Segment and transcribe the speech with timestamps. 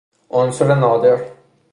[0.31, 1.21] عنصر نادر